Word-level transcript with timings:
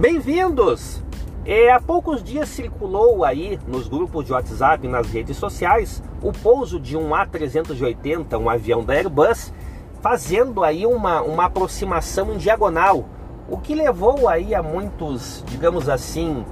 Bem-vindos! 0.00 1.02
É, 1.44 1.70
há 1.70 1.78
poucos 1.78 2.24
dias 2.24 2.48
circulou 2.48 3.22
aí 3.22 3.58
nos 3.68 3.86
grupos 3.86 4.24
de 4.24 4.32
WhatsApp 4.32 4.86
e 4.86 4.88
nas 4.88 5.06
redes 5.10 5.36
sociais 5.36 6.02
o 6.22 6.32
pouso 6.32 6.80
de 6.80 6.96
um 6.96 7.10
A380, 7.10 8.40
um 8.40 8.48
avião 8.48 8.82
da 8.82 8.94
Airbus, 8.94 9.52
fazendo 10.00 10.64
aí 10.64 10.86
uma, 10.86 11.20
uma 11.20 11.44
aproximação 11.44 12.32
em 12.32 12.38
diagonal, 12.38 13.10
o 13.46 13.58
que 13.58 13.74
levou 13.74 14.26
aí 14.26 14.54
a 14.54 14.62
muitos, 14.62 15.44
digamos 15.46 15.86
assim, 15.86 16.46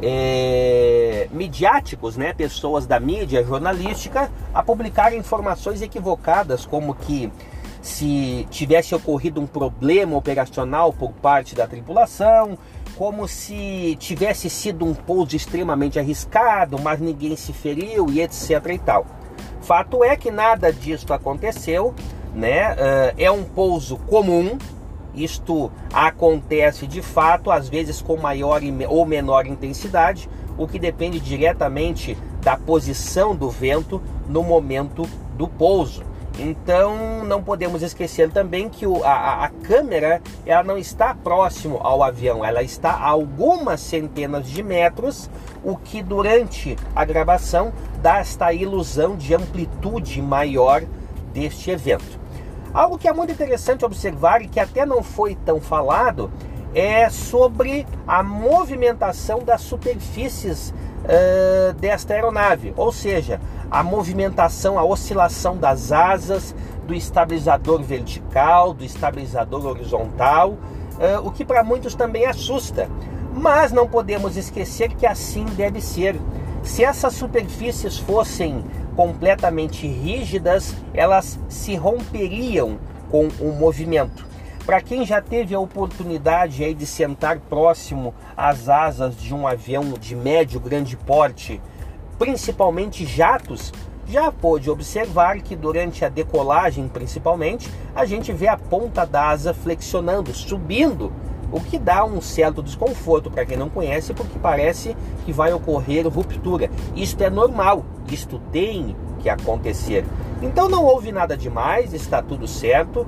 é, 0.00 1.28
midiáticos, 1.30 2.16
né, 2.16 2.32
pessoas 2.32 2.86
da 2.86 2.98
mídia 2.98 3.44
jornalística, 3.44 4.30
a 4.54 4.62
publicar 4.62 5.14
informações 5.14 5.82
equivocadas, 5.82 6.64
como 6.64 6.94
que 6.94 7.30
se 7.84 8.46
tivesse 8.48 8.94
ocorrido 8.94 9.42
um 9.42 9.46
problema 9.46 10.16
operacional 10.16 10.90
por 10.90 11.12
parte 11.12 11.54
da 11.54 11.66
tripulação, 11.66 12.56
como 12.96 13.28
se 13.28 13.94
tivesse 14.00 14.48
sido 14.48 14.86
um 14.86 14.94
pouso 14.94 15.36
extremamente 15.36 15.98
arriscado, 15.98 16.80
mas 16.80 16.98
ninguém 16.98 17.36
se 17.36 17.52
feriu 17.52 18.06
e 18.08 18.22
etc 18.22 18.50
e 18.72 18.78
tal. 18.78 19.04
Fato 19.60 20.02
é 20.02 20.16
que 20.16 20.30
nada 20.30 20.72
disso 20.72 21.12
aconteceu, 21.12 21.94
né? 22.34 22.74
É 23.18 23.30
um 23.30 23.44
pouso 23.44 23.98
comum, 23.98 24.56
isto 25.14 25.70
acontece 25.92 26.86
de 26.86 27.02
fato, 27.02 27.50
às 27.50 27.68
vezes 27.68 28.00
com 28.00 28.16
maior 28.16 28.62
ou 28.88 29.04
menor 29.04 29.46
intensidade, 29.46 30.26
o 30.56 30.66
que 30.66 30.78
depende 30.78 31.20
diretamente 31.20 32.16
da 32.40 32.56
posição 32.56 33.36
do 33.36 33.50
vento 33.50 34.00
no 34.26 34.42
momento 34.42 35.06
do 35.36 35.46
pouso. 35.46 36.02
Então 36.38 37.24
não 37.24 37.42
podemos 37.42 37.82
esquecer 37.82 38.30
também 38.30 38.68
que 38.68 38.86
o, 38.86 39.04
a, 39.04 39.44
a, 39.44 39.48
câmera 39.48 40.20
ela 40.44 40.64
não 40.64 40.76
está 40.76 41.14
próximo 41.14 41.78
ao 41.80 42.02
avião, 42.02 42.44
ela 42.44 42.62
está 42.62 42.90
a 42.90 43.08
algumas 43.08 43.80
centenas 43.80 44.48
de 44.48 44.62
metros, 44.62 45.30
o 45.62 45.76
que 45.76 46.02
durante 46.02 46.76
a 46.94 47.04
gravação 47.04 47.72
dá 48.02 48.18
esta 48.18 48.52
ilusão 48.52 49.16
de 49.16 49.32
amplitude 49.34 50.20
maior 50.20 50.82
deste 51.32 51.70
evento. 51.70 52.18
Algo 52.72 52.98
que 52.98 53.06
é 53.06 53.12
muito 53.12 53.32
interessante 53.32 53.84
observar 53.84 54.42
e 54.42 54.48
que 54.48 54.58
até 54.58 54.84
não 54.84 55.04
foi 55.04 55.36
tão 55.36 55.60
falado 55.60 56.32
é 56.74 57.08
sobre 57.08 57.86
a 58.04 58.24
movimentação 58.24 59.44
das 59.44 59.60
superfícies 59.60 60.74
uh, 61.04 61.72
desta 61.74 62.14
aeronave, 62.14 62.74
ou 62.76 62.90
seja, 62.90 63.40
a 63.74 63.82
movimentação, 63.82 64.78
a 64.78 64.84
oscilação 64.84 65.56
das 65.56 65.90
asas, 65.90 66.54
do 66.86 66.94
estabilizador 66.94 67.82
vertical, 67.82 68.72
do 68.72 68.84
estabilizador 68.84 69.66
horizontal, 69.66 70.50
uh, 70.50 71.26
o 71.26 71.32
que 71.32 71.44
para 71.44 71.64
muitos 71.64 71.92
também 71.96 72.24
assusta. 72.24 72.88
Mas 73.34 73.72
não 73.72 73.88
podemos 73.88 74.36
esquecer 74.36 74.90
que 74.94 75.04
assim 75.04 75.44
deve 75.56 75.80
ser. 75.80 76.14
Se 76.62 76.84
essas 76.84 77.14
superfícies 77.14 77.98
fossem 77.98 78.64
completamente 78.94 79.88
rígidas, 79.88 80.72
elas 80.94 81.36
se 81.48 81.74
romperiam 81.74 82.78
com 83.10 83.26
o 83.40 83.50
movimento. 83.58 84.24
Para 84.64 84.80
quem 84.80 85.04
já 85.04 85.20
teve 85.20 85.52
a 85.52 85.58
oportunidade 85.58 86.72
de 86.74 86.86
sentar 86.86 87.40
próximo 87.40 88.14
às 88.36 88.68
asas 88.68 89.16
de 89.16 89.34
um 89.34 89.48
avião 89.48 89.94
de 89.98 90.14
médio 90.14 90.60
grande 90.60 90.96
porte, 90.96 91.60
principalmente 92.18 93.04
jatos, 93.04 93.72
já 94.06 94.30
pôde 94.30 94.70
observar 94.70 95.40
que 95.40 95.56
durante 95.56 96.04
a 96.04 96.08
decolagem, 96.08 96.88
principalmente, 96.88 97.70
a 97.94 98.04
gente 98.04 98.32
vê 98.32 98.48
a 98.48 98.56
ponta 98.56 99.06
da 99.06 99.28
asa 99.30 99.54
flexionando, 99.54 100.32
subindo, 100.34 101.12
o 101.50 101.60
que 101.60 101.78
dá 101.78 102.04
um 102.04 102.20
certo 102.20 102.62
desconforto 102.62 103.30
para 103.30 103.46
quem 103.46 103.56
não 103.56 103.70
conhece, 103.70 104.12
porque 104.12 104.38
parece 104.38 104.96
que 105.24 105.32
vai 105.32 105.52
ocorrer 105.52 106.06
ruptura. 106.08 106.68
Isto 106.96 107.22
é 107.22 107.30
normal, 107.30 107.84
isto 108.10 108.40
tem 108.50 108.96
que 109.20 109.28
acontecer. 109.28 110.04
Então 110.42 110.68
não 110.68 110.84
houve 110.84 111.12
nada 111.12 111.36
demais, 111.36 111.94
está 111.94 112.20
tudo 112.20 112.46
certo. 112.48 113.06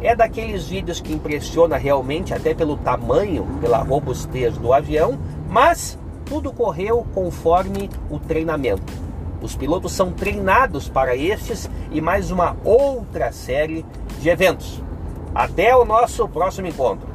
É 0.00 0.14
daqueles 0.14 0.68
vídeos 0.68 1.00
que 1.00 1.12
impressiona 1.12 1.76
realmente, 1.76 2.34
até 2.34 2.54
pelo 2.54 2.76
tamanho, 2.76 3.46
pela 3.60 3.78
robustez 3.78 4.56
do 4.58 4.72
avião, 4.72 5.18
mas 5.48 5.98
tudo 6.28 6.52
correu 6.52 7.06
conforme 7.14 7.88
o 8.10 8.18
treinamento. 8.18 8.92
Os 9.40 9.56
pilotos 9.56 9.92
são 9.92 10.12
treinados 10.12 10.88
para 10.88 11.16
estes 11.16 11.70
e 11.90 12.00
mais 12.00 12.30
uma 12.30 12.56
outra 12.64 13.32
série 13.32 13.84
de 14.20 14.28
eventos. 14.28 14.82
Até 15.34 15.74
o 15.74 15.84
nosso 15.84 16.28
próximo 16.28 16.66
encontro. 16.66 17.07